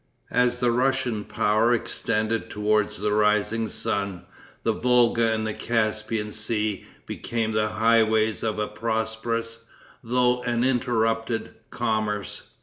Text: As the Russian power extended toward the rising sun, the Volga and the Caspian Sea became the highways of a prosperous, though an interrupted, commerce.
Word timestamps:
As 0.31 0.57
the 0.57 0.71
Russian 0.71 1.23
power 1.23 1.75
extended 1.75 2.49
toward 2.49 2.89
the 2.89 3.13
rising 3.13 3.67
sun, 3.67 4.23
the 4.63 4.73
Volga 4.73 5.31
and 5.31 5.45
the 5.45 5.53
Caspian 5.53 6.31
Sea 6.31 6.87
became 7.05 7.51
the 7.51 7.67
highways 7.69 8.41
of 8.41 8.57
a 8.57 8.67
prosperous, 8.67 9.59
though 10.03 10.41
an 10.41 10.63
interrupted, 10.63 11.53
commerce. 11.69 12.49